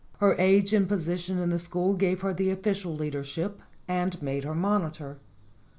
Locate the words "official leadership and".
2.49-4.19